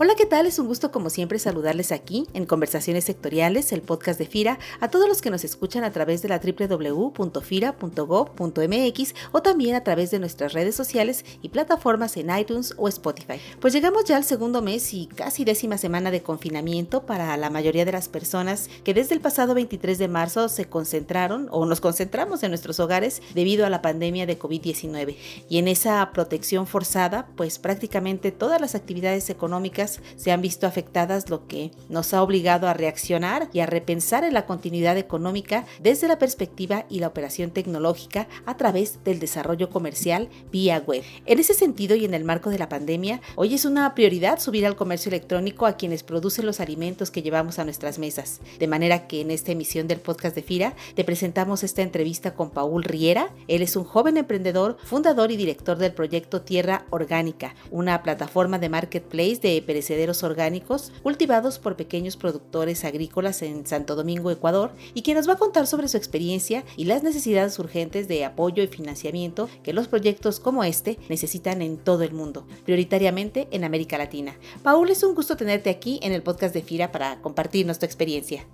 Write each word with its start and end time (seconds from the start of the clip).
Hola, 0.00 0.14
¿qué 0.14 0.26
tal? 0.26 0.46
Es 0.46 0.60
un 0.60 0.68
gusto 0.68 0.92
como 0.92 1.10
siempre 1.10 1.40
saludarles 1.40 1.90
aquí 1.90 2.28
en 2.32 2.46
Conversaciones 2.46 3.02
Sectoriales, 3.02 3.72
el 3.72 3.82
podcast 3.82 4.16
de 4.20 4.26
FIRA, 4.26 4.60
a 4.78 4.90
todos 4.90 5.08
los 5.08 5.20
que 5.20 5.30
nos 5.30 5.42
escuchan 5.42 5.82
a 5.82 5.90
través 5.90 6.22
de 6.22 6.28
la 6.28 6.38
www.fira.gov.mx 6.38 9.14
o 9.32 9.42
también 9.42 9.74
a 9.74 9.82
través 9.82 10.12
de 10.12 10.20
nuestras 10.20 10.52
redes 10.52 10.76
sociales 10.76 11.24
y 11.42 11.48
plataformas 11.48 12.16
en 12.16 12.30
iTunes 12.30 12.74
o 12.76 12.86
Spotify. 12.86 13.40
Pues 13.58 13.72
llegamos 13.72 14.04
ya 14.04 14.16
al 14.16 14.22
segundo 14.22 14.62
mes 14.62 14.94
y 14.94 15.08
casi 15.08 15.44
décima 15.44 15.78
semana 15.78 16.12
de 16.12 16.22
confinamiento 16.22 17.04
para 17.04 17.36
la 17.36 17.50
mayoría 17.50 17.84
de 17.84 17.90
las 17.90 18.06
personas 18.06 18.70
que 18.84 18.94
desde 18.94 19.16
el 19.16 19.20
pasado 19.20 19.54
23 19.54 19.98
de 19.98 20.06
marzo 20.06 20.48
se 20.48 20.66
concentraron 20.66 21.48
o 21.50 21.66
nos 21.66 21.80
concentramos 21.80 22.44
en 22.44 22.52
nuestros 22.52 22.78
hogares 22.78 23.20
debido 23.34 23.66
a 23.66 23.70
la 23.70 23.82
pandemia 23.82 24.26
de 24.26 24.38
COVID-19. 24.38 25.16
Y 25.48 25.58
en 25.58 25.66
esa 25.66 26.08
protección 26.12 26.68
forzada, 26.68 27.26
pues 27.34 27.58
prácticamente 27.58 28.30
todas 28.30 28.60
las 28.60 28.76
actividades 28.76 29.28
económicas 29.28 29.87
se 30.16 30.32
han 30.32 30.42
visto 30.42 30.66
afectadas, 30.66 31.30
lo 31.30 31.46
que 31.46 31.70
nos 31.88 32.14
ha 32.14 32.22
obligado 32.22 32.68
a 32.68 32.74
reaccionar 32.74 33.48
y 33.52 33.60
a 33.60 33.66
repensar 33.66 34.24
en 34.24 34.34
la 34.34 34.46
continuidad 34.46 34.96
económica 34.98 35.66
desde 35.82 36.08
la 36.08 36.18
perspectiva 36.18 36.86
y 36.88 37.00
la 37.00 37.08
operación 37.08 37.50
tecnológica 37.50 38.28
a 38.46 38.56
través 38.56 39.02
del 39.04 39.18
desarrollo 39.18 39.70
comercial 39.70 40.28
vía 40.52 40.78
web. 40.86 41.02
En 41.26 41.38
ese 41.38 41.54
sentido 41.54 41.96
y 41.96 42.04
en 42.04 42.14
el 42.14 42.24
marco 42.24 42.50
de 42.50 42.58
la 42.58 42.68
pandemia, 42.68 43.20
hoy 43.36 43.54
es 43.54 43.64
una 43.64 43.94
prioridad 43.94 44.40
subir 44.40 44.66
al 44.66 44.76
comercio 44.76 45.10
electrónico 45.10 45.66
a 45.66 45.76
quienes 45.76 46.02
producen 46.02 46.46
los 46.46 46.60
alimentos 46.60 47.10
que 47.10 47.22
llevamos 47.22 47.58
a 47.58 47.64
nuestras 47.64 47.98
mesas. 47.98 48.40
De 48.58 48.66
manera 48.66 49.06
que 49.06 49.20
en 49.20 49.30
esta 49.30 49.52
emisión 49.52 49.88
del 49.88 50.00
podcast 50.00 50.34
de 50.34 50.42
FIRA 50.42 50.74
te 50.94 51.04
presentamos 51.04 51.62
esta 51.62 51.82
entrevista 51.82 52.34
con 52.34 52.50
Paul 52.50 52.84
Riera. 52.84 53.32
Él 53.46 53.62
es 53.62 53.76
un 53.76 53.84
joven 53.84 54.16
emprendedor, 54.16 54.76
fundador 54.84 55.30
y 55.30 55.36
director 55.36 55.78
del 55.78 55.92
proyecto 55.92 56.42
Tierra 56.42 56.86
Orgánica, 56.90 57.54
una 57.70 58.02
plataforma 58.02 58.58
de 58.58 58.68
marketplace 58.68 59.38
de 59.42 59.62
perecederos 59.78 60.24
orgánicos 60.24 60.90
cultivados 61.04 61.60
por 61.60 61.76
pequeños 61.76 62.16
productores 62.16 62.84
agrícolas 62.84 63.42
en 63.42 63.64
Santo 63.64 63.94
Domingo, 63.94 64.32
Ecuador, 64.32 64.72
y 64.92 65.02
quien 65.02 65.16
nos 65.16 65.28
va 65.28 65.34
a 65.34 65.38
contar 65.38 65.68
sobre 65.68 65.86
su 65.86 65.96
experiencia 65.96 66.64
y 66.76 66.86
las 66.86 67.04
necesidades 67.04 67.56
urgentes 67.60 68.08
de 68.08 68.24
apoyo 68.24 68.60
y 68.64 68.66
financiamiento 68.66 69.48
que 69.62 69.72
los 69.72 69.86
proyectos 69.86 70.40
como 70.40 70.64
este 70.64 70.98
necesitan 71.08 71.62
en 71.62 71.76
todo 71.76 72.02
el 72.02 72.12
mundo, 72.12 72.44
prioritariamente 72.64 73.46
en 73.52 73.62
América 73.62 73.98
Latina. 73.98 74.36
Paul, 74.64 74.90
es 74.90 75.04
un 75.04 75.14
gusto 75.14 75.36
tenerte 75.36 75.70
aquí 75.70 76.00
en 76.02 76.10
el 76.10 76.24
podcast 76.24 76.54
de 76.54 76.62
FIRA 76.62 76.90
para 76.90 77.22
compartirnos 77.22 77.78
tu 77.78 77.86
experiencia. 77.86 78.44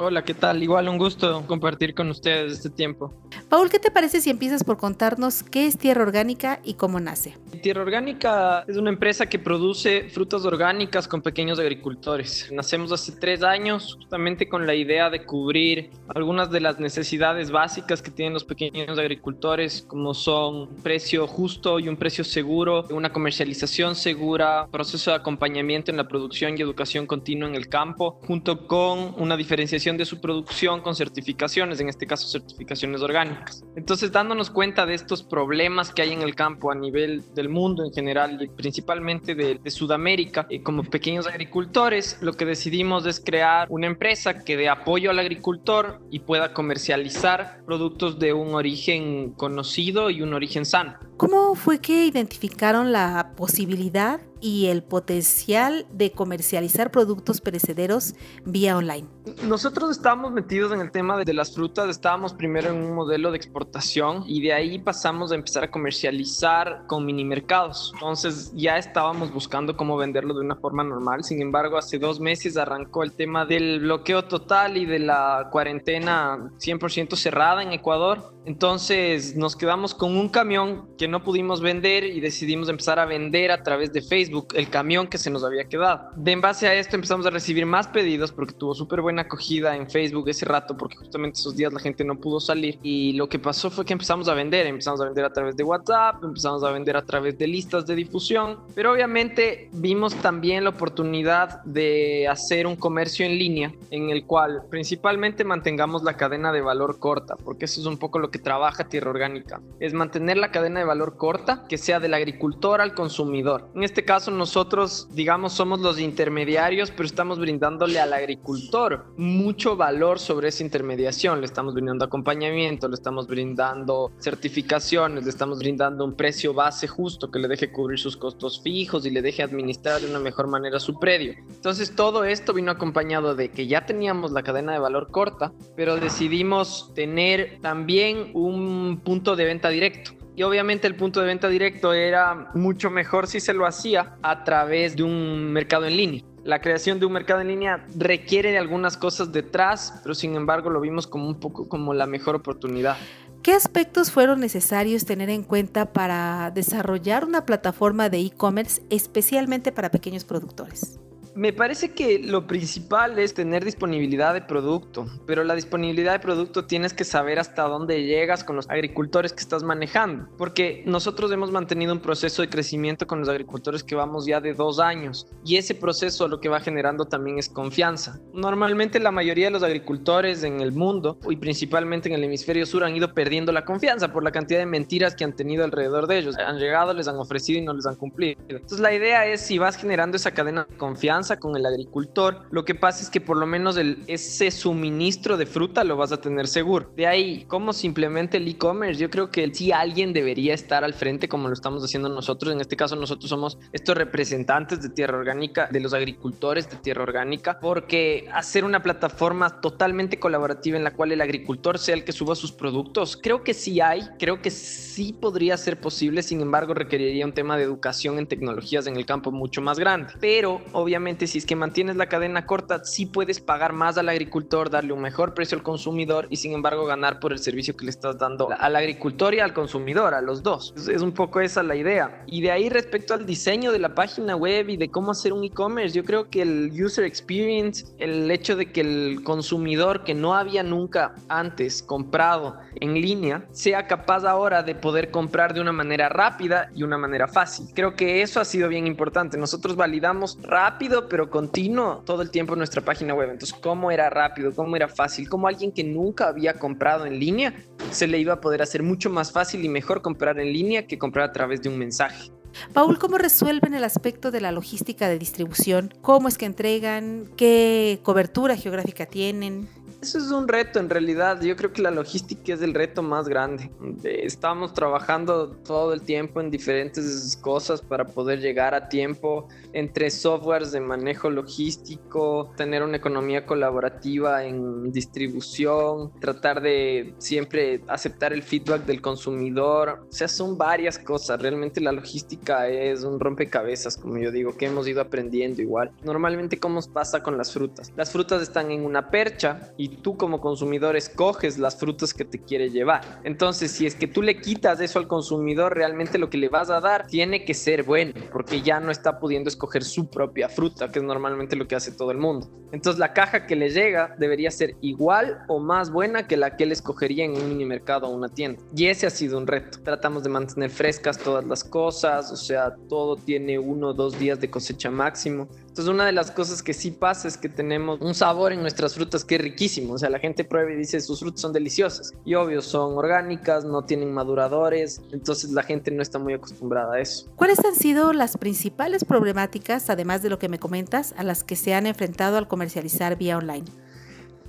Hola, 0.00 0.22
¿qué 0.22 0.32
tal? 0.32 0.62
Igual 0.62 0.88
un 0.88 0.96
gusto 0.96 1.42
compartir 1.48 1.92
con 1.92 2.08
ustedes 2.08 2.52
este 2.52 2.70
tiempo. 2.70 3.12
Paul, 3.48 3.68
¿qué 3.68 3.80
te 3.80 3.90
parece 3.90 4.20
si 4.20 4.30
empiezas 4.30 4.62
por 4.62 4.76
contarnos 4.76 5.42
qué 5.42 5.66
es 5.66 5.76
Tierra 5.76 6.02
Orgánica 6.02 6.60
y 6.62 6.74
cómo 6.74 7.00
nace? 7.00 7.36
Tierra 7.62 7.82
Orgánica 7.82 8.64
es 8.68 8.76
una 8.76 8.90
empresa 8.90 9.26
que 9.26 9.40
produce 9.40 10.08
frutas 10.10 10.44
orgánicas 10.44 11.08
con 11.08 11.20
pequeños 11.20 11.58
agricultores. 11.58 12.48
Nacemos 12.52 12.92
hace 12.92 13.10
tres 13.10 13.42
años 13.42 13.94
justamente 13.96 14.48
con 14.48 14.68
la 14.68 14.74
idea 14.76 15.10
de 15.10 15.24
cubrir 15.24 15.90
algunas 16.14 16.48
de 16.52 16.60
las 16.60 16.78
necesidades 16.78 17.50
básicas 17.50 18.00
que 18.00 18.12
tienen 18.12 18.34
los 18.34 18.44
pequeños 18.44 18.96
agricultores, 18.98 19.84
como 19.88 20.14
son 20.14 20.54
un 20.54 20.76
precio 20.76 21.26
justo 21.26 21.80
y 21.80 21.88
un 21.88 21.96
precio 21.96 22.22
seguro, 22.22 22.86
una 22.90 23.12
comercialización 23.12 23.96
segura, 23.96 24.68
proceso 24.70 25.10
de 25.10 25.16
acompañamiento 25.16 25.90
en 25.90 25.96
la 25.96 26.06
producción 26.06 26.56
y 26.56 26.62
educación 26.62 27.06
continua 27.06 27.48
en 27.48 27.56
el 27.56 27.68
campo, 27.68 28.20
junto 28.26 28.68
con 28.68 29.14
una 29.16 29.36
diferenciación 29.36 29.87
de 29.96 30.04
su 30.04 30.20
producción 30.20 30.80
con 30.80 30.94
certificaciones, 30.94 31.80
en 31.80 31.88
este 31.88 32.06
caso 32.06 32.28
certificaciones 32.28 33.00
orgánicas. 33.00 33.64
Entonces, 33.76 34.12
dándonos 34.12 34.50
cuenta 34.50 34.86
de 34.86 34.94
estos 34.94 35.22
problemas 35.22 35.92
que 35.92 36.02
hay 36.02 36.12
en 36.12 36.22
el 36.22 36.34
campo 36.34 36.70
a 36.70 36.74
nivel 36.74 37.22
del 37.34 37.48
mundo 37.48 37.84
en 37.84 37.92
general 37.92 38.38
y 38.42 38.48
principalmente 38.48 39.34
de, 39.34 39.58
Sudamérica, 39.68 40.46
y 40.48 40.60
como 40.60 40.82
pequeños 40.82 41.26
agricultores, 41.26 42.18
lo 42.22 42.32
que 42.32 42.46
decidimos 42.46 43.06
es 43.06 43.20
crear 43.20 43.68
una 43.70 43.86
empresa 43.86 44.42
que 44.44 44.56
dé 44.56 44.68
apoyo 44.68 45.10
al 45.10 45.18
agricultor 45.18 46.00
y 46.10 46.20
pueda 46.20 46.54
comercializar 46.54 47.62
productos 47.66 48.18
de 48.18 48.32
un 48.32 48.54
origen 48.54 49.32
conocido 49.32 50.10
y 50.10 50.22
un 50.22 50.32
origen 50.32 50.64
sano. 50.64 51.07
¿Cómo 51.18 51.56
fue 51.56 51.80
que 51.80 52.06
identificaron 52.06 52.92
la 52.92 53.32
posibilidad 53.36 54.20
y 54.40 54.66
el 54.66 54.84
potencial 54.84 55.84
de 55.92 56.12
comercializar 56.12 56.92
productos 56.92 57.40
perecederos 57.40 58.14
vía 58.44 58.76
online? 58.76 59.08
Nosotros 59.42 59.90
estábamos 59.90 60.30
metidos 60.30 60.72
en 60.72 60.80
el 60.80 60.92
tema 60.92 61.22
de 61.22 61.34
las 61.34 61.54
frutas, 61.54 61.88
estábamos 61.88 62.34
primero 62.34 62.70
en 62.70 62.76
un 62.76 62.94
modelo 62.94 63.32
de 63.32 63.36
exportación 63.36 64.22
y 64.26 64.40
de 64.42 64.52
ahí 64.52 64.78
pasamos 64.78 65.32
a 65.32 65.34
empezar 65.34 65.64
a 65.64 65.70
comercializar 65.72 66.84
con 66.86 67.04
mini 67.04 67.24
mercados. 67.24 67.90
Entonces 67.94 68.52
ya 68.54 68.78
estábamos 68.78 69.32
buscando 69.32 69.76
cómo 69.76 69.96
venderlo 69.96 70.34
de 70.34 70.40
una 70.40 70.54
forma 70.54 70.84
normal. 70.84 71.24
Sin 71.24 71.42
embargo, 71.42 71.76
hace 71.76 71.98
dos 71.98 72.20
meses 72.20 72.56
arrancó 72.56 73.02
el 73.02 73.12
tema 73.12 73.44
del 73.44 73.80
bloqueo 73.80 74.24
total 74.24 74.76
y 74.76 74.86
de 74.86 75.00
la 75.00 75.48
cuarentena 75.50 76.52
100% 76.58 77.16
cerrada 77.16 77.62
en 77.62 77.72
Ecuador. 77.72 78.32
Entonces 78.44 79.36
nos 79.36 79.56
quedamos 79.56 79.94
con 79.94 80.16
un 80.16 80.28
camión 80.28 80.88
que 80.96 81.07
no 81.08 81.22
pudimos 81.22 81.60
vender 81.60 82.04
y 82.04 82.20
decidimos 82.20 82.68
empezar 82.68 82.98
a 82.98 83.06
vender 83.06 83.50
a 83.50 83.62
través 83.62 83.92
de 83.92 84.02
Facebook 84.02 84.48
el 84.54 84.68
camión 84.68 85.06
que 85.06 85.18
se 85.18 85.30
nos 85.30 85.44
había 85.44 85.64
quedado. 85.64 86.10
De 86.16 86.32
en 86.32 86.40
base 86.40 86.68
a 86.68 86.74
esto 86.74 86.96
empezamos 86.96 87.26
a 87.26 87.30
recibir 87.30 87.66
más 87.66 87.88
pedidos 87.88 88.32
porque 88.32 88.54
tuvo 88.54 88.74
súper 88.74 89.00
buena 89.00 89.22
acogida 89.22 89.76
en 89.76 89.88
Facebook 89.88 90.28
ese 90.28 90.44
rato 90.44 90.76
porque 90.76 90.96
justamente 90.96 91.40
esos 91.40 91.56
días 91.56 91.72
la 91.72 91.80
gente 91.80 92.04
no 92.04 92.16
pudo 92.16 92.40
salir 92.40 92.78
y 92.82 93.12
lo 93.14 93.28
que 93.28 93.38
pasó 93.38 93.70
fue 93.70 93.84
que 93.84 93.92
empezamos 93.92 94.28
a 94.28 94.34
vender, 94.34 94.66
empezamos 94.66 95.00
a 95.00 95.04
vender 95.04 95.24
a 95.24 95.32
través 95.32 95.56
de 95.56 95.64
WhatsApp, 95.64 96.22
empezamos 96.22 96.62
a 96.64 96.70
vender 96.70 96.96
a 96.96 97.04
través 97.04 97.38
de 97.38 97.46
listas 97.46 97.86
de 97.86 97.94
difusión, 97.94 98.60
pero 98.74 98.92
obviamente 98.92 99.68
vimos 99.72 100.14
también 100.16 100.64
la 100.64 100.70
oportunidad 100.70 101.62
de 101.64 102.28
hacer 102.28 102.66
un 102.66 102.76
comercio 102.76 103.26
en 103.26 103.38
línea 103.38 103.72
en 103.90 104.10
el 104.10 104.24
cual 104.24 104.62
principalmente 104.70 105.44
mantengamos 105.44 106.02
la 106.02 106.16
cadena 106.16 106.52
de 106.52 106.60
valor 106.60 106.98
corta 106.98 107.36
porque 107.36 107.64
eso 107.64 107.80
es 107.80 107.86
un 107.86 107.98
poco 107.98 108.18
lo 108.18 108.30
que 108.30 108.38
trabaja 108.38 108.88
Tierra 108.88 109.10
Orgánica, 109.10 109.60
es 109.80 109.92
mantener 109.92 110.36
la 110.36 110.50
cadena 110.50 110.80
de 110.80 110.86
valor 110.86 110.97
corta 111.16 111.64
que 111.68 111.78
sea 111.78 112.00
del 112.00 112.14
agricultor 112.14 112.80
al 112.80 112.94
consumidor. 112.94 113.70
En 113.74 113.82
este 113.82 114.04
caso 114.04 114.30
nosotros, 114.30 115.08
digamos, 115.12 115.52
somos 115.52 115.80
los 115.80 115.98
intermediarios, 115.98 116.90
pero 116.90 117.04
estamos 117.04 117.38
brindándole 117.38 118.00
al 118.00 118.12
agricultor 118.12 119.06
mucho 119.16 119.76
valor 119.76 120.18
sobre 120.18 120.48
esa 120.48 120.62
intermediación. 120.62 121.40
Le 121.40 121.46
estamos 121.46 121.74
brindando 121.74 122.04
acompañamiento, 122.04 122.88
le 122.88 122.94
estamos 122.94 123.26
brindando 123.26 124.12
certificaciones, 124.18 125.24
le 125.24 125.30
estamos 125.30 125.58
brindando 125.58 126.04
un 126.04 126.14
precio 126.14 126.52
base 126.54 126.88
justo 126.88 127.30
que 127.30 127.38
le 127.38 127.48
deje 127.48 127.70
cubrir 127.70 127.98
sus 127.98 128.16
costos 128.16 128.60
fijos 128.62 129.06
y 129.06 129.10
le 129.10 129.22
deje 129.22 129.42
administrar 129.42 130.00
de 130.00 130.10
una 130.10 130.18
mejor 130.18 130.48
manera 130.48 130.80
su 130.80 130.98
predio. 130.98 131.34
Entonces 131.48 131.94
todo 131.94 132.24
esto 132.24 132.52
vino 132.52 132.70
acompañado 132.70 133.34
de 133.34 133.50
que 133.50 133.66
ya 133.66 133.86
teníamos 133.86 134.32
la 134.32 134.42
cadena 134.42 134.72
de 134.72 134.78
valor 134.78 135.10
corta, 135.10 135.52
pero 135.76 135.96
decidimos 135.96 136.92
tener 136.94 137.58
también 137.60 138.30
un 138.34 139.00
punto 139.04 139.36
de 139.36 139.44
venta 139.44 139.68
directo. 139.68 140.17
Y 140.38 140.44
obviamente 140.44 140.86
el 140.86 140.94
punto 140.94 141.18
de 141.18 141.26
venta 141.26 141.48
directo 141.48 141.92
era 141.92 142.52
mucho 142.54 142.90
mejor 142.90 143.26
si 143.26 143.40
se 143.40 143.52
lo 143.52 143.66
hacía 143.66 144.14
a 144.22 144.44
través 144.44 144.94
de 144.94 145.02
un 145.02 145.52
mercado 145.52 145.84
en 145.84 145.96
línea. 145.96 146.22
La 146.44 146.60
creación 146.60 147.00
de 147.00 147.06
un 147.06 147.12
mercado 147.12 147.40
en 147.40 147.48
línea 147.48 147.84
requiere 147.96 148.52
de 148.52 148.58
algunas 148.58 148.96
cosas 148.96 149.32
detrás, 149.32 149.98
pero 150.04 150.14
sin 150.14 150.36
embargo 150.36 150.70
lo 150.70 150.80
vimos 150.80 151.08
como 151.08 151.26
un 151.26 151.40
poco 151.40 151.68
como 151.68 151.92
la 151.92 152.06
mejor 152.06 152.36
oportunidad. 152.36 152.96
¿Qué 153.42 153.52
aspectos 153.52 154.12
fueron 154.12 154.38
necesarios 154.38 155.04
tener 155.04 155.28
en 155.28 155.42
cuenta 155.42 155.92
para 155.92 156.52
desarrollar 156.52 157.24
una 157.24 157.44
plataforma 157.44 158.08
de 158.08 158.20
e-commerce 158.20 158.80
especialmente 158.90 159.72
para 159.72 159.90
pequeños 159.90 160.24
productores? 160.24 161.00
Me 161.38 161.52
parece 161.52 161.92
que 161.92 162.18
lo 162.18 162.48
principal 162.48 163.16
es 163.16 163.32
tener 163.32 163.64
disponibilidad 163.64 164.34
de 164.34 164.40
producto, 164.40 165.06
pero 165.24 165.44
la 165.44 165.54
disponibilidad 165.54 166.10
de 166.10 166.18
producto 166.18 166.64
tienes 166.64 166.92
que 166.92 167.04
saber 167.04 167.38
hasta 167.38 167.62
dónde 167.62 168.02
llegas 168.02 168.42
con 168.42 168.56
los 168.56 168.68
agricultores 168.68 169.32
que 169.32 169.42
estás 169.42 169.62
manejando, 169.62 170.28
porque 170.36 170.82
nosotros 170.84 171.30
hemos 171.30 171.52
mantenido 171.52 171.92
un 171.92 172.00
proceso 172.00 172.42
de 172.42 172.48
crecimiento 172.48 173.06
con 173.06 173.20
los 173.20 173.28
agricultores 173.28 173.84
que 173.84 173.94
vamos 173.94 174.26
ya 174.26 174.40
de 174.40 174.52
dos 174.52 174.80
años 174.80 175.28
y 175.44 175.58
ese 175.58 175.76
proceso 175.76 176.26
lo 176.26 176.40
que 176.40 176.48
va 176.48 176.58
generando 176.58 177.04
también 177.04 177.38
es 177.38 177.48
confianza. 177.48 178.18
Normalmente 178.32 178.98
la 178.98 179.12
mayoría 179.12 179.44
de 179.44 179.52
los 179.52 179.62
agricultores 179.62 180.42
en 180.42 180.60
el 180.60 180.72
mundo 180.72 181.20
y 181.30 181.36
principalmente 181.36 182.08
en 182.08 182.16
el 182.16 182.24
hemisferio 182.24 182.66
sur 182.66 182.82
han 182.82 182.96
ido 182.96 183.14
perdiendo 183.14 183.52
la 183.52 183.64
confianza 183.64 184.12
por 184.12 184.24
la 184.24 184.32
cantidad 184.32 184.58
de 184.58 184.66
mentiras 184.66 185.14
que 185.14 185.22
han 185.22 185.36
tenido 185.36 185.62
alrededor 185.62 186.08
de 186.08 186.18
ellos. 186.18 186.36
Han 186.36 186.58
llegado, 186.58 186.92
les 186.94 187.06
han 187.06 187.14
ofrecido 187.14 187.60
y 187.60 187.64
no 187.64 187.74
les 187.74 187.86
han 187.86 187.94
cumplido. 187.94 188.40
Entonces 188.48 188.80
la 188.80 188.92
idea 188.92 189.24
es 189.24 189.40
si 189.42 189.58
vas 189.58 189.76
generando 189.76 190.16
esa 190.16 190.32
cadena 190.32 190.66
de 190.68 190.76
confianza, 190.76 191.27
con 191.36 191.56
el 191.56 191.66
agricultor, 191.66 192.46
lo 192.50 192.64
que 192.64 192.74
pasa 192.74 193.02
es 193.02 193.10
que 193.10 193.20
por 193.20 193.36
lo 193.36 193.46
menos 193.46 193.76
el, 193.76 194.02
ese 194.06 194.50
suministro 194.50 195.36
de 195.36 195.46
fruta 195.46 195.84
lo 195.84 195.96
vas 195.96 196.12
a 196.12 196.20
tener 196.20 196.48
seguro. 196.48 196.90
De 196.96 197.06
ahí, 197.06 197.44
¿cómo 197.46 197.72
simplemente 197.72 198.38
el 198.38 198.48
e-commerce? 198.48 199.00
Yo 199.00 199.10
creo 199.10 199.30
que 199.30 199.52
sí 199.54 199.72
alguien 199.72 200.12
debería 200.12 200.54
estar 200.54 200.84
al 200.84 200.94
frente 200.94 201.28
como 201.28 201.48
lo 201.48 201.54
estamos 201.54 201.84
haciendo 201.84 202.08
nosotros. 202.08 202.52
En 202.52 202.60
este 202.60 202.76
caso 202.76 202.96
nosotros 202.96 203.28
somos 203.28 203.58
estos 203.72 203.96
representantes 203.96 204.82
de 204.82 204.88
tierra 204.88 205.18
orgánica, 205.18 205.68
de 205.70 205.80
los 205.80 205.94
agricultores 205.94 206.70
de 206.70 206.76
tierra 206.76 207.02
orgánica, 207.02 207.58
porque 207.60 208.28
hacer 208.32 208.64
una 208.64 208.82
plataforma 208.82 209.60
totalmente 209.60 210.18
colaborativa 210.18 210.76
en 210.76 210.84
la 210.84 210.92
cual 210.92 211.12
el 211.12 211.20
agricultor 211.20 211.78
sea 211.78 211.94
el 211.94 212.04
que 212.04 212.12
suba 212.12 212.34
sus 212.34 212.52
productos, 212.52 213.18
creo 213.20 213.42
que 213.42 213.54
sí 213.54 213.80
hay, 213.80 214.08
creo 214.18 214.40
que 214.40 214.50
sí 214.50 215.12
podría 215.12 215.56
ser 215.56 215.80
posible, 215.80 216.22
sin 216.22 216.40
embargo 216.40 216.74
requeriría 216.74 217.24
un 217.24 217.32
tema 217.32 217.56
de 217.56 217.64
educación 217.64 218.18
en 218.18 218.26
tecnologías 218.26 218.86
en 218.86 218.96
el 218.96 219.06
campo 219.06 219.30
mucho 219.30 219.60
más 219.60 219.78
grande. 219.78 220.12
Pero 220.20 220.60
obviamente 220.72 221.07
si 221.16 221.38
es 221.38 221.46
que 221.46 221.56
mantienes 221.56 221.96
la 221.96 222.06
cadena 222.06 222.46
corta, 222.46 222.84
sí 222.84 223.06
puedes 223.06 223.40
pagar 223.40 223.72
más 223.72 223.98
al 223.98 224.08
agricultor, 224.08 224.70
darle 224.70 224.92
un 224.92 225.00
mejor 225.00 225.34
precio 225.34 225.56
al 225.56 225.62
consumidor 225.62 226.26
y 226.30 226.36
sin 226.36 226.52
embargo 226.52 226.86
ganar 226.86 227.20
por 227.20 227.32
el 227.32 227.38
servicio 227.38 227.76
que 227.76 227.84
le 227.84 227.90
estás 227.90 228.18
dando 228.18 228.48
al 228.58 228.76
agricultor 228.76 229.34
y 229.34 229.40
al 229.40 229.52
consumidor, 229.52 230.14
a 230.14 230.20
los 230.20 230.42
dos. 230.42 230.74
Es, 230.76 231.02
un 231.02 231.12
poco 231.12 231.40
esa 231.40 231.62
la 231.62 231.76
idea. 231.76 232.22
Y 232.26 232.42
de 232.42 232.50
ahí 232.50 232.68
respecto 232.68 233.14
al 233.14 233.26
diseño 233.26 233.72
de 233.72 233.78
la 233.78 233.94
página 233.94 234.36
web 234.36 234.68
y 234.68 234.76
de 234.76 234.90
cómo 234.90 235.12
hacer 235.12 235.32
un 235.32 235.44
e-commerce, 235.44 235.94
yo 235.94 236.04
creo 236.04 236.28
que 236.28 236.42
el 236.42 236.72
user 236.72 237.04
experience, 237.04 237.86
el 237.98 238.30
hecho 238.30 238.56
de 238.56 238.70
que 238.70 238.80
el 238.80 239.22
consumidor 239.24 240.04
que 240.04 240.14
no 240.14 240.34
había 240.34 240.62
nunca 240.62 241.14
antes 241.28 241.82
comprado 241.82 242.56
en 242.80 242.94
línea, 242.94 243.44
sea 243.52 243.86
capaz 243.86 244.24
ahora 244.24 244.62
de 244.62 244.74
poder 244.74 245.10
comprar 245.10 245.54
de 245.54 245.60
una 245.60 245.72
manera 245.72 246.08
rápida 246.08 246.70
y 246.74 246.82
una 246.82 246.98
manera 246.98 247.28
fácil. 247.28 247.68
Creo 247.74 247.94
que 247.94 248.22
eso 248.22 248.40
ha 248.40 248.44
sido 248.44 248.68
bien 248.68 248.86
importante. 248.86 249.38
Nosotros 249.38 249.76
validamos 249.76 250.38
rápido, 250.42 250.97
pero 251.06 251.28
continuo 251.28 252.02
todo 252.04 252.22
el 252.22 252.30
tiempo 252.30 252.56
nuestra 252.56 252.80
página 252.80 253.14
web. 253.14 253.30
Entonces, 253.30 253.56
¿cómo 253.60 253.90
era 253.90 254.08
rápido? 254.08 254.54
¿Cómo 254.54 254.74
era 254.74 254.88
fácil? 254.88 255.28
¿Cómo 255.28 255.46
alguien 255.46 255.70
que 255.70 255.84
nunca 255.84 256.28
había 256.28 256.54
comprado 256.54 257.04
en 257.04 257.20
línea 257.20 257.54
se 257.90 258.06
le 258.06 258.18
iba 258.18 258.34
a 258.34 258.40
poder 258.40 258.62
hacer 258.62 258.82
mucho 258.82 259.10
más 259.10 259.30
fácil 259.30 259.64
y 259.64 259.68
mejor 259.68 260.00
comprar 260.00 260.40
en 260.40 260.52
línea 260.52 260.86
que 260.86 260.98
comprar 260.98 261.28
a 261.28 261.32
través 261.32 261.62
de 261.62 261.68
un 261.68 261.78
mensaje? 261.78 262.32
Paul, 262.72 262.98
¿cómo 262.98 263.18
resuelven 263.18 263.74
el 263.74 263.84
aspecto 263.84 264.30
de 264.30 264.40
la 264.40 264.52
logística 264.52 265.08
de 265.08 265.18
distribución? 265.18 265.94
¿Cómo 266.00 266.28
es 266.28 266.38
que 266.38 266.46
entregan? 266.46 267.28
¿Qué 267.36 268.00
cobertura 268.02 268.56
geográfica 268.56 269.06
tienen? 269.06 269.68
Eso 270.00 270.18
es 270.18 270.30
un 270.30 270.46
reto 270.46 270.78
en 270.78 270.88
realidad. 270.88 271.40
Yo 271.42 271.56
creo 271.56 271.72
que 271.72 271.82
la 271.82 271.90
logística 271.90 272.54
es 272.54 272.62
el 272.62 272.72
reto 272.72 273.02
más 273.02 273.28
grande. 273.28 273.70
Estamos 274.04 274.72
trabajando 274.72 275.50
todo 275.50 275.92
el 275.92 276.02
tiempo 276.02 276.40
en 276.40 276.52
diferentes 276.52 277.36
cosas 277.42 277.82
para 277.82 278.04
poder 278.04 278.40
llegar 278.40 278.74
a 278.74 278.88
tiempo 278.88 279.48
entre 279.72 280.10
softwares 280.10 280.70
de 280.70 280.80
manejo 280.80 281.30
logístico, 281.30 282.52
tener 282.56 282.84
una 282.84 282.96
economía 282.96 283.44
colaborativa 283.44 284.44
en 284.44 284.92
distribución, 284.92 286.12
tratar 286.20 286.60
de 286.62 287.14
siempre 287.18 287.82
aceptar 287.88 288.32
el 288.32 288.44
feedback 288.44 288.84
del 288.84 289.00
consumidor. 289.00 290.06
O 290.08 290.12
sea, 290.12 290.28
son 290.28 290.56
varias 290.56 290.96
cosas. 290.96 291.42
Realmente 291.42 291.80
la 291.80 291.90
logística 291.90 292.68
es 292.68 293.02
un 293.02 293.18
rompecabezas, 293.18 293.96
como 293.96 294.18
yo 294.18 294.30
digo, 294.30 294.56
que 294.56 294.66
hemos 294.66 294.86
ido 294.86 295.00
aprendiendo 295.00 295.60
igual. 295.60 295.90
Normalmente, 296.04 296.60
¿cómo 296.60 296.80
pasa 296.92 297.20
con 297.20 297.36
las 297.36 297.52
frutas? 297.52 297.92
Las 297.96 298.12
frutas 298.12 298.42
están 298.42 298.70
en 298.70 298.84
una 298.84 299.10
percha 299.10 299.72
y 299.76 299.87
tú 299.88 300.16
como 300.16 300.40
consumidor 300.40 300.96
escoges 300.96 301.58
las 301.58 301.78
frutas 301.78 302.14
que 302.14 302.24
te 302.24 302.40
quiere 302.40 302.70
llevar. 302.70 303.20
Entonces, 303.24 303.70
si 303.70 303.86
es 303.86 303.94
que 303.94 304.06
tú 304.06 304.22
le 304.22 304.40
quitas 304.40 304.80
eso 304.80 304.98
al 304.98 305.08
consumidor, 305.08 305.74
realmente 305.74 306.18
lo 306.18 306.30
que 306.30 306.38
le 306.38 306.48
vas 306.48 306.70
a 306.70 306.80
dar 306.80 307.06
tiene 307.06 307.44
que 307.44 307.54
ser 307.54 307.82
bueno, 307.82 308.12
porque 308.32 308.62
ya 308.62 308.80
no 308.80 308.90
está 308.90 309.18
pudiendo 309.18 309.48
escoger 309.48 309.84
su 309.84 310.08
propia 310.08 310.48
fruta, 310.48 310.90
que 310.90 310.98
es 310.98 311.04
normalmente 311.04 311.56
lo 311.56 311.66
que 311.66 311.76
hace 311.76 311.92
todo 311.92 312.10
el 312.10 312.18
mundo. 312.18 312.48
Entonces, 312.72 312.98
la 312.98 313.12
caja 313.12 313.46
que 313.46 313.56
le 313.56 313.70
llega 313.70 314.14
debería 314.18 314.50
ser 314.50 314.76
igual 314.80 315.38
o 315.48 315.58
más 315.58 315.90
buena 315.90 316.26
que 316.26 316.36
la 316.36 316.56
que 316.56 316.64
él 316.64 316.72
escogería 316.72 317.24
en 317.24 317.32
un 317.32 317.48
mini 317.48 317.64
mercado 317.64 318.06
o 318.06 318.10
una 318.10 318.28
tienda. 318.28 318.62
Y 318.74 318.86
ese 318.86 319.06
ha 319.06 319.10
sido 319.10 319.38
un 319.38 319.46
reto. 319.46 319.78
Tratamos 319.82 320.22
de 320.22 320.28
mantener 320.28 320.70
frescas 320.70 321.18
todas 321.18 321.44
las 321.44 321.64
cosas, 321.64 322.30
o 322.30 322.36
sea, 322.36 322.74
todo 322.88 323.16
tiene 323.16 323.58
uno 323.58 323.88
o 323.88 323.94
dos 323.94 324.18
días 324.18 324.40
de 324.40 324.50
cosecha 324.50 324.90
máximo. 324.90 325.48
Entonces 325.78 325.94
una 325.94 326.06
de 326.06 326.12
las 326.12 326.32
cosas 326.32 326.60
que 326.60 326.74
sí 326.74 326.90
pasa 326.90 327.28
es 327.28 327.36
que 327.36 327.48
tenemos 327.48 328.00
un 328.00 328.12
sabor 328.12 328.52
en 328.52 328.62
nuestras 328.62 328.96
frutas 328.96 329.24
que 329.24 329.36
es 329.36 329.40
riquísimo. 329.40 329.92
O 329.92 329.98
sea, 329.98 330.10
la 330.10 330.18
gente 330.18 330.42
prueba 330.42 330.72
y 330.72 330.74
dice 330.74 331.00
sus 331.00 331.20
frutas 331.20 331.40
son 331.40 331.52
deliciosas. 331.52 332.12
Y 332.24 332.34
obvio, 332.34 332.62
son 332.62 332.98
orgánicas, 332.98 333.64
no 333.64 333.82
tienen 333.84 334.12
maduradores. 334.12 335.00
Entonces 335.12 335.52
la 335.52 335.62
gente 335.62 335.92
no 335.92 336.02
está 336.02 336.18
muy 336.18 336.32
acostumbrada 336.32 336.94
a 336.94 337.00
eso. 337.00 337.28
¿Cuáles 337.36 337.64
han 337.64 337.76
sido 337.76 338.12
las 338.12 338.38
principales 338.38 339.04
problemáticas, 339.04 339.88
además 339.88 340.20
de 340.20 340.30
lo 340.30 340.40
que 340.40 340.48
me 340.48 340.58
comentas, 340.58 341.14
a 341.16 341.22
las 341.22 341.44
que 341.44 341.54
se 341.54 341.74
han 341.74 341.86
enfrentado 341.86 342.38
al 342.38 342.48
comercializar 342.48 343.16
vía 343.16 343.38
online? 343.38 343.66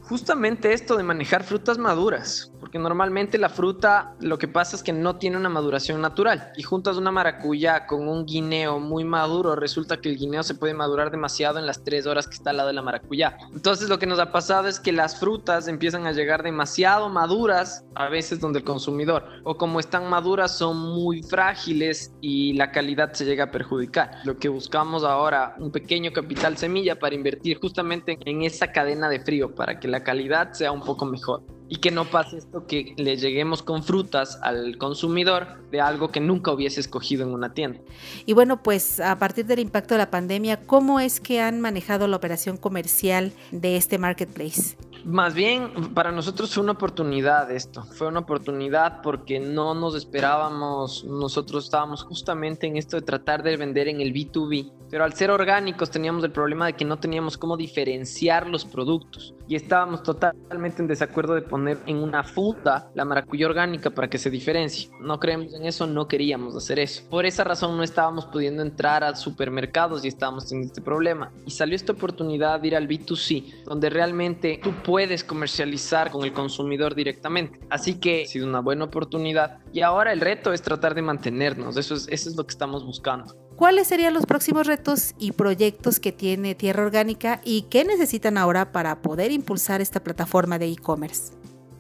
Justamente 0.02 0.74
esto 0.74 0.98
de 0.98 1.04
manejar 1.04 1.44
frutas 1.44 1.78
maduras, 1.78 2.52
porque 2.70 2.78
normalmente 2.78 3.40
la 3.40 3.50
fruta 3.50 4.14
lo 4.20 4.38
que 4.38 4.48
pasa 4.48 4.76
es 4.76 4.84
que 4.84 4.94
no 4.94 5.16
tiene 5.16 5.38
una 5.38 5.50
maduración 5.50 6.02
natural 6.02 6.52
y 6.56 6.62
juntas 6.62 6.98
una 6.98 7.10
maracuyá 7.10 7.88
con 7.88 8.08
un 8.08 8.28
guineo 8.28 8.80
muy 8.80 9.04
maduro, 9.04 9.56
resulta 9.56 10.00
que 10.00 10.08
el 10.08 10.20
guineo 10.20 10.44
se 10.44 10.54
puede 10.54 10.76
madurar 10.76 11.10
demasiado 11.10 11.58
en 11.58 11.66
las 11.66 11.84
tres 11.84 12.06
horas 12.06 12.28
que 12.28 12.36
está 12.36 12.52
al 12.52 12.58
lado 12.58 12.68
de 12.68 12.76
la 12.76 12.84
maracuyá. 12.84 13.40
Entonces 13.56 13.90
lo 13.90 13.98
que 13.98 14.06
nos 14.06 14.20
ha 14.20 14.32
pasado 14.32 14.68
es 14.68 14.80
que 14.80 14.92
las 14.92 15.20
frutas 15.20 15.68
empiezan 15.68 16.06
a 16.06 16.12
llegar 16.12 16.44
demasiado 16.44 17.10
maduras 17.10 17.86
a 17.96 18.08
veces 18.08 18.40
donde 18.40 18.60
el 18.60 18.66
consumidor 18.66 19.26
o 19.46 19.58
como 19.58 19.80
están 19.80 20.08
maduras 20.08 20.56
son 20.56 20.78
muy 20.78 21.24
frágiles 21.24 22.14
y 22.22 22.54
la 22.54 22.72
calidad 22.72 23.14
se 23.14 23.26
llega 23.26 23.46
a 23.46 23.52
perjudicar. 23.52 24.12
Lo 24.26 24.38
que 24.38 24.48
buscamos 24.48 25.04
ahora, 25.04 25.56
un 25.58 25.72
pequeño 25.72 26.12
capital 26.14 26.56
semilla 26.56 27.00
para 27.00 27.16
invertir 27.16 27.60
justamente 27.60 28.20
en 28.24 28.44
esa 28.44 28.72
cadena 28.72 29.10
de 29.10 29.22
frío 29.22 29.56
para 29.56 29.80
que 29.80 29.88
la 29.88 30.04
calidad 30.04 30.52
sea 30.52 30.72
un 30.72 30.82
poco 30.82 31.06
mejor 31.06 31.42
y 31.70 31.78
que 31.78 31.92
no 31.92 32.06
pase 32.06 32.38
esto 32.38 32.66
que 32.66 32.94
le 32.98 33.16
lleguemos 33.16 33.62
con 33.62 33.84
frutas 33.84 34.40
al 34.42 34.78
consumidor 34.78 35.48
de 35.72 35.80
algo 35.80 36.10
que 36.10 36.20
nunca 36.20 36.52
hubiese 36.52 36.80
escogido 36.80 37.24
en 37.24 37.34
una 37.34 37.54
tienda. 37.54 37.80
Y 38.26 38.34
bueno, 38.34 38.64
pues 38.64 39.00
a 39.00 39.18
partir 39.20 39.46
del 39.46 39.60
impacto 39.60 39.94
de 39.94 40.00
la 40.00 40.10
pandemia, 40.10 40.60
¿cómo 40.62 41.00
es 41.00 41.20
que 41.20 41.40
han 41.40 41.62
manejado 41.62 42.08
la 42.08 42.18
operación 42.18 42.58
comercial 42.58 43.32
de 43.52 43.78
este 43.78 44.00
marketplace? 44.00 44.76
Más 45.10 45.34
bien, 45.34 45.72
para 45.96 46.12
nosotros 46.12 46.54
fue 46.54 46.62
una 46.62 46.74
oportunidad 46.74 47.50
esto, 47.50 47.82
fue 47.82 48.06
una 48.06 48.20
oportunidad 48.20 49.02
porque 49.02 49.40
no 49.40 49.74
nos 49.74 49.96
esperábamos, 49.96 51.04
nosotros 51.04 51.66
estábamos 51.66 52.04
justamente 52.04 52.68
en 52.68 52.78
esto 52.78 52.96
de 52.96 53.02
tratar 53.02 53.42
de 53.42 53.58
vender 53.58 53.88
en 53.88 54.02
el 54.02 54.14
B2B, 54.14 54.72
pero 54.92 55.04
al 55.04 55.14
ser 55.14 55.32
orgánicos 55.32 55.90
teníamos 55.90 56.24
el 56.24 56.32
problema 56.32 56.68
de 56.68 56.74
que 56.74 56.86
no 56.86 57.00
teníamos 57.00 57.40
cómo 57.40 57.58
diferenciar 57.58 58.48
los 58.48 58.66
productos 58.66 59.34
y 59.50 59.56
estábamos 59.56 60.04
totalmente 60.04 60.84
en 60.84 60.88
desacuerdo 60.88 61.34
de 61.34 61.42
poner 61.42 61.80
en 61.88 61.98
una 61.98 62.24
funda 62.24 62.92
la 62.94 63.04
maracuyá 63.04 63.48
orgánica 63.48 63.90
para 63.90 64.08
que 64.08 64.20
se 64.20 64.30
diferencie. 64.30 64.92
No 65.02 65.20
creemos 65.20 65.56
en 65.56 65.66
eso, 65.66 65.88
no 65.88 66.08
queríamos 66.08 66.56
hacer 66.56 66.78
eso. 66.78 67.02
Por 67.10 67.26
esa 67.26 67.44
razón 67.44 67.76
no 67.76 67.82
estábamos 67.82 68.28
pudiendo 68.28 68.62
entrar 68.62 69.04
a 69.04 69.16
supermercados 69.16 70.06
y 70.06 70.08
estábamos 70.08 70.48
teniendo 70.48 70.68
este 70.68 70.84
problema. 70.84 71.32
Y 71.48 71.52
salió 71.52 71.76
esta 71.76 71.94
oportunidad 71.94 72.60
de 72.60 72.68
ir 72.68 72.76
al 72.76 72.88
B2C, 72.88 73.64
donde 73.64 73.90
realmente 73.90 74.60
tú 74.62 74.72
puedes 75.00 75.24
comercializar 75.24 76.12
con 76.12 76.26
el 76.26 76.34
consumidor 76.34 76.94
directamente. 76.94 77.58
Así 77.70 78.02
que 78.02 78.24
ha 78.24 78.28
sido 78.28 78.46
una 78.46 78.60
buena 78.60 78.84
oportunidad. 78.84 79.60
Y 79.72 79.80
ahora 79.80 80.12
el 80.12 80.20
reto 80.20 80.52
es 80.52 80.62
tratar 80.62 80.94
de 80.94 81.02
mantenernos. 81.02 81.78
Eso 81.78 81.96
es, 81.96 82.06
eso 82.10 82.30
es 82.30 82.36
lo 82.36 82.46
que 82.46 82.52
estamos 82.52 82.86
buscando. 82.86 83.34
¿Cuáles 83.56 83.88
serían 83.88 84.14
los 84.14 84.26
próximos 84.26 84.68
retos 84.68 85.16
y 85.18 85.32
proyectos 85.32 86.02
que 86.02 86.12
tiene 86.12 86.54
Tierra 86.54 86.84
Orgánica 86.84 87.40
y 87.46 87.62
qué 87.70 87.86
necesitan 87.86 88.38
ahora 88.38 88.74
para 88.74 89.02
poder 89.02 89.32
impulsar 89.32 89.80
esta 89.80 90.04
plataforma 90.04 90.60
de 90.60 90.68
e-commerce? 90.68 91.39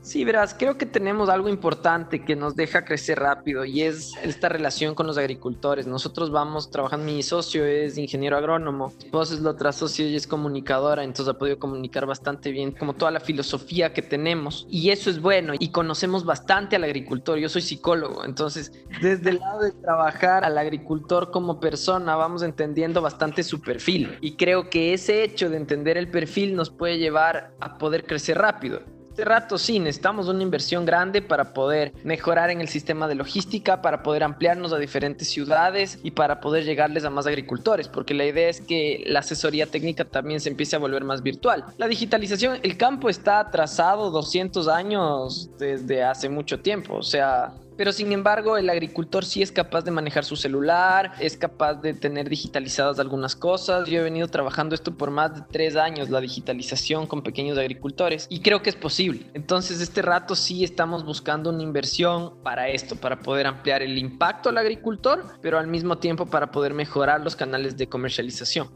Sí, 0.09 0.23
verás, 0.23 0.55
creo 0.57 0.75
que 0.75 0.87
tenemos 0.87 1.29
algo 1.29 1.49
importante 1.49 2.25
que 2.25 2.35
nos 2.35 2.55
deja 2.55 2.83
crecer 2.83 3.19
rápido 3.19 3.63
y 3.63 3.83
es 3.83 4.13
esta 4.23 4.49
relación 4.49 4.95
con 4.95 5.05
los 5.05 5.19
agricultores. 5.19 5.85
Nosotros 5.85 6.31
vamos 6.31 6.71
trabajando, 6.71 7.05
mi 7.05 7.21
socio 7.21 7.63
es 7.63 7.95
ingeniero 7.95 8.35
agrónomo, 8.35 8.91
mi 8.97 9.05
esposa 9.05 9.35
es 9.35 9.41
la 9.41 9.51
otra 9.51 9.71
socio 9.71 10.07
y 10.07 10.15
es 10.15 10.25
comunicadora, 10.25 11.03
entonces 11.03 11.35
ha 11.35 11.37
podido 11.37 11.59
comunicar 11.59 12.07
bastante 12.07 12.49
bien 12.49 12.71
como 12.71 12.95
toda 12.95 13.11
la 13.11 13.19
filosofía 13.19 13.93
que 13.93 14.01
tenemos 14.01 14.65
y 14.67 14.89
eso 14.89 15.11
es 15.11 15.21
bueno 15.21 15.53
y 15.59 15.69
conocemos 15.69 16.25
bastante 16.25 16.75
al 16.75 16.85
agricultor. 16.85 17.37
Yo 17.37 17.47
soy 17.47 17.61
psicólogo, 17.61 18.25
entonces 18.25 18.71
desde 19.03 19.29
el 19.29 19.37
lado 19.37 19.61
de 19.61 19.73
trabajar 19.73 20.43
al 20.43 20.57
agricultor 20.57 21.29
como 21.29 21.59
persona 21.59 22.15
vamos 22.15 22.41
entendiendo 22.41 23.03
bastante 23.03 23.43
su 23.43 23.61
perfil 23.61 24.17
y 24.21 24.37
creo 24.37 24.71
que 24.71 24.95
ese 24.95 25.23
hecho 25.23 25.51
de 25.51 25.57
entender 25.57 25.97
el 25.97 26.09
perfil 26.09 26.55
nos 26.55 26.71
puede 26.71 26.97
llevar 26.97 27.53
a 27.59 27.77
poder 27.77 28.07
crecer 28.07 28.39
rápido 28.39 28.81
este 29.19 29.29
rato 29.29 29.57
sí, 29.57 29.79
necesitamos 29.79 30.29
una 30.29 30.41
inversión 30.41 30.85
grande 30.85 31.21
para 31.21 31.53
poder 31.53 31.91
mejorar 32.05 32.51
en 32.51 32.61
el 32.61 32.69
sistema 32.69 33.05
de 33.05 33.15
logística, 33.15 33.81
para 33.81 34.01
poder 34.01 34.23
ampliarnos 34.23 34.71
a 34.71 34.77
diferentes 34.77 35.27
ciudades 35.29 35.99
y 36.03 36.11
para 36.11 36.39
poder 36.39 36.63
llegarles 36.63 37.03
a 37.03 37.09
más 37.09 37.27
agricultores, 37.27 37.89
porque 37.89 38.13
la 38.13 38.23
idea 38.23 38.47
es 38.47 38.61
que 38.61 39.03
la 39.07 39.19
asesoría 39.19 39.65
técnica 39.65 40.05
también 40.05 40.39
se 40.39 40.47
empiece 40.47 40.77
a 40.77 40.79
volver 40.79 41.03
más 41.03 41.21
virtual. 41.21 41.65
La 41.77 41.89
digitalización, 41.89 42.59
el 42.63 42.77
campo 42.77 43.09
está 43.09 43.41
atrasado 43.41 44.09
200 44.09 44.69
años 44.69 45.49
desde 45.59 46.01
hace 46.01 46.29
mucho 46.29 46.61
tiempo, 46.61 46.95
o 46.95 47.03
sea, 47.03 47.51
pero 47.79 47.93
sin 47.93 48.11
embargo 48.11 48.57
el 48.57 48.69
agricultor 48.69 49.23
sí 49.23 49.41
es 49.41 49.53
capaz 49.53 49.83
de 49.83 49.91
manejar 49.91 50.25
su 50.25 50.35
celular, 50.35 51.13
es 51.21 51.37
capaz 51.37 51.75
de 51.75 51.93
tener 51.93 52.27
digitalizadas 52.27 52.99
algunas 52.99 53.37
cosas. 53.37 53.87
Yo 53.87 54.01
he 54.01 54.03
venido 54.03 54.27
trabajando 54.27 54.75
esto 54.75 54.97
por 54.97 55.11
más 55.11 55.33
de 55.33 55.43
tres 55.49 55.77
años, 55.77 56.09
la 56.09 56.19
digitalización 56.19 57.07
con 57.07 57.23
pequeños 57.23 57.57
agricultores, 57.57 58.27
y 58.29 58.41
creo 58.41 58.61
que 58.61 58.69
es 58.69 58.75
posible. 58.75 59.27
Entonces, 59.33 59.79
este 59.79 60.01
rato 60.01 60.35
sí 60.35 60.65
estamos 60.65 61.05
buscando 61.05 61.51
una 61.51 61.63
inversión 61.63 62.33
para 62.43 62.67
esto, 62.67 62.97
para 62.97 63.21
poder 63.21 63.47
ampliar 63.47 63.81
el 63.81 63.97
impacto 63.97 64.49
al 64.49 64.57
agricultor, 64.57 65.23
pero 65.41 65.57
al 65.57 65.67
mismo 65.67 65.99
tiempo 65.99 66.25
para 66.25 66.51
poder 66.51 66.73
mejorar 66.73 67.21
los 67.21 67.37
canales 67.37 67.77
de 67.77 67.87
comercialización. 67.87 68.67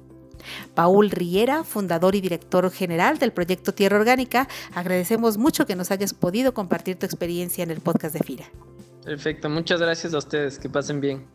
Paul 0.75 1.11
Riera, 1.11 1.65
fundador 1.65 2.15
y 2.15 2.21
director 2.21 2.71
general 2.71 3.19
del 3.19 3.33
proyecto 3.33 3.73
Tierra 3.73 3.97
Orgánica, 3.97 4.47
agradecemos 4.73 5.37
mucho 5.37 5.65
que 5.65 5.75
nos 5.75 5.91
hayas 5.91 6.13
podido 6.13 6.53
compartir 6.53 6.97
tu 6.97 7.05
experiencia 7.05 7.65
en 7.65 7.71
el 7.71 7.81
podcast 7.81 8.15
de 8.15 8.23
FIRA. 8.23 8.45
Perfecto, 9.05 9.49
muchas 9.49 9.79
gracias 9.81 10.13
a 10.13 10.17
ustedes, 10.17 10.59
que 10.59 10.69
pasen 10.69 11.01
bien. 11.01 11.27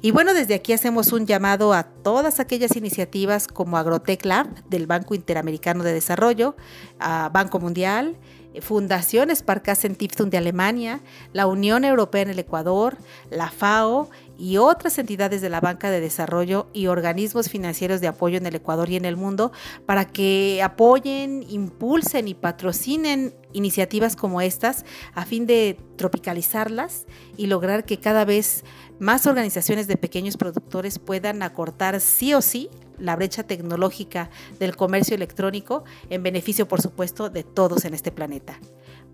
Y 0.00 0.10
bueno, 0.10 0.34
desde 0.34 0.54
aquí 0.54 0.72
hacemos 0.72 1.12
un 1.12 1.26
llamado 1.26 1.72
a 1.72 1.84
todas 1.84 2.40
aquellas 2.40 2.76
iniciativas 2.76 3.46
como 3.46 3.76
Agrotech 3.76 4.24
Lab 4.24 4.64
del 4.64 4.86
Banco 4.86 5.14
Interamericano 5.14 5.84
de 5.84 5.92
Desarrollo, 5.92 6.56
Banco 6.98 7.60
Mundial, 7.60 8.16
Fundación 8.60 9.34
Sparkassen 9.34 9.94
Stiftung 9.94 10.30
de 10.30 10.38
Alemania, 10.38 11.00
la 11.32 11.46
Unión 11.46 11.84
Europea 11.84 12.22
en 12.22 12.30
el 12.30 12.38
Ecuador, 12.38 12.98
la 13.30 13.50
FAO 13.50 14.10
y 14.42 14.56
otras 14.56 14.98
entidades 14.98 15.40
de 15.40 15.48
la 15.48 15.60
banca 15.60 15.88
de 15.88 16.00
desarrollo 16.00 16.66
y 16.72 16.88
organismos 16.88 17.48
financieros 17.48 18.00
de 18.00 18.08
apoyo 18.08 18.38
en 18.38 18.44
el 18.44 18.56
Ecuador 18.56 18.90
y 18.90 18.96
en 18.96 19.04
el 19.04 19.16
mundo 19.16 19.52
para 19.86 20.08
que 20.08 20.60
apoyen, 20.64 21.44
impulsen 21.48 22.26
y 22.26 22.34
patrocinen 22.34 23.36
iniciativas 23.52 24.16
como 24.16 24.40
estas 24.40 24.84
a 25.14 25.24
fin 25.26 25.46
de 25.46 25.78
tropicalizarlas 25.94 27.06
y 27.36 27.46
lograr 27.46 27.84
que 27.84 28.00
cada 28.00 28.24
vez 28.24 28.64
más 28.98 29.28
organizaciones 29.28 29.86
de 29.86 29.96
pequeños 29.96 30.36
productores 30.36 30.98
puedan 30.98 31.44
acortar 31.44 32.00
sí 32.00 32.34
o 32.34 32.42
sí 32.42 32.68
la 32.98 33.14
brecha 33.14 33.44
tecnológica 33.44 34.28
del 34.58 34.74
comercio 34.74 35.14
electrónico 35.14 35.84
en 36.10 36.24
beneficio, 36.24 36.66
por 36.66 36.82
supuesto, 36.82 37.30
de 37.30 37.44
todos 37.44 37.84
en 37.84 37.94
este 37.94 38.10
planeta. 38.10 38.58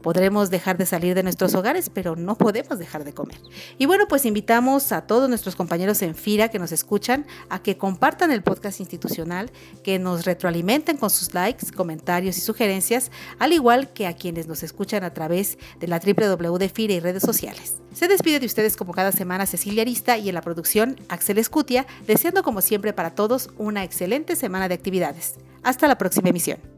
Podremos 0.03 0.51
dejar 0.51 0.79
de 0.79 0.87
salir 0.87 1.15
de 1.15 1.23
nuestros 1.23 1.55
hogares, 1.55 1.91
pero 1.93 2.17
no 2.17 2.37
podemos 2.37 2.79
dejar 2.79 3.05
de 3.05 3.13
comer. 3.13 3.41
Y 3.79 3.87
bueno, 3.87 4.07
pues 4.09 4.25
invitamos 4.25 4.93
a 4.93 5.03
todos 5.03 5.29
nuestros 5.29 5.57
compañeros 5.57 6.03
en 6.03 6.15
FIRA 6.15 6.49
que 6.49 6.59
nos 6.59 6.73
escuchan 6.73 7.27
a 7.49 7.63
que 7.63 7.77
compartan 7.77 8.31
el 8.31 8.43
podcast 8.43 8.81
institucional, 8.81 9.51
que 9.83 9.99
nos 9.99 10.25
retroalimenten 10.25 10.97
con 10.97 11.11
sus 11.11 11.35
likes, 11.35 11.73
comentarios 11.75 12.39
y 12.39 12.41
sugerencias, 12.41 13.11
al 13.39 13.53
igual 13.53 13.93
que 13.93 14.07
a 14.07 14.15
quienes 14.15 14.47
nos 14.47 14.63
escuchan 14.63 15.05
a 15.05 15.15
través 15.15 15.59
de 15.81 15.89
la 15.89 15.99
www 16.01 16.59
de 16.59 16.69
FIRA 16.69 16.95
y 16.95 17.01
redes 17.01 17.23
sociales. 17.23 17.77
Se 17.93 18.09
despide 18.09 18.41
de 18.41 18.47
ustedes 18.47 18.77
como 18.77 18.93
cada 18.93 19.13
semana 19.13 19.47
Cecilia 19.47 19.83
Arista 19.83 20.19
y 20.19 20.29
en 20.29 20.35
la 20.35 20.43
producción 20.43 20.97
Axel 21.09 21.39
Escutia, 21.39 21.87
deseando 22.07 22.43
como 22.43 22.61
siempre 22.61 22.93
para 22.93 23.15
todos 23.15 23.51
una 23.57 23.85
excelente 23.85 24.37
semana 24.37 24.69
de 24.69 24.75
actividades. 24.75 25.35
Hasta 25.63 25.89
la 25.89 25.99
próxima 25.99 26.29
emisión. 26.29 26.78